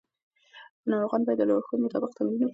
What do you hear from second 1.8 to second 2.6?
مطابق تمرین وکړي.